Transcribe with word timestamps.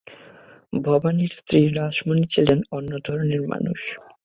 ভবানীর 0.81 1.31
স্ত্রী 1.39 1.59
রাসমণি 1.77 2.23
ছিলেন 2.33 2.59
অন্য 2.71 2.91
ধরনের 3.07 3.41
মানুষ। 3.47 3.79